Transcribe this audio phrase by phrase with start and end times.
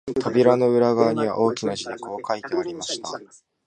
[0.19, 3.21] 扉の裏側には、大きな字でこう書いてありました